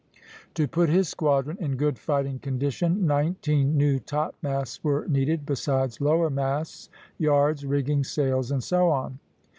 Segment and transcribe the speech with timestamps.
[0.55, 6.31] To put his squadron in good fighting condition, nineteen new topmasts were needed, besides lower
[6.31, 6.89] masts,
[7.19, 9.19] yards, rigging, sails, and so on.